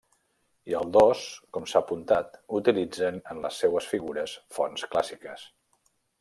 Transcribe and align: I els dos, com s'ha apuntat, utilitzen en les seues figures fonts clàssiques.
I 0.69 0.75
els 0.77 0.87
dos, 0.95 1.25
com 1.57 1.67
s'ha 1.73 1.81
apuntat, 1.85 2.39
utilitzen 2.61 3.21
en 3.35 3.43
les 3.45 3.61
seues 3.65 3.91
figures 3.93 4.35
fonts 4.59 4.89
clàssiques. 4.95 5.47